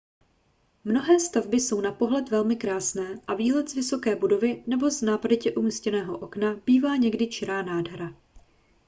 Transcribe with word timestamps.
mnohé 0.85 1.19
stavby 1.19 1.59
jsou 1.59 1.81
na 1.81 1.91
pohled 1.91 2.29
velmi 2.29 2.55
krásné 2.55 3.21
a 3.27 3.33
výhled 3.33 3.69
z 3.69 3.73
vysoké 3.75 4.15
budovy 4.15 4.63
nebo 4.67 4.91
z 4.91 5.01
nápaditě 5.01 5.53
umístěného 5.55 6.17
okna 6.17 6.55
bývá 6.65 6.95
někdy 6.95 7.27
čirá 7.27 7.61
nádhera 7.61 8.15